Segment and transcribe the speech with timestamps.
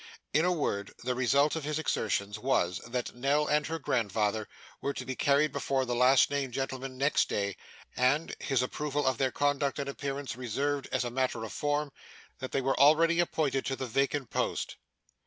[0.33, 4.47] In a word, the result of his exertions was, that Nell and her grandfather
[4.81, 7.55] were to be carried before the last named gentleman next day;
[7.95, 11.91] and, his approval of their conduct and appearance reserved as a matter of form,
[12.39, 14.75] that they were already appointed to the vacant post.